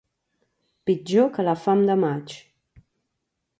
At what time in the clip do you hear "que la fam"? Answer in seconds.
1.37-1.85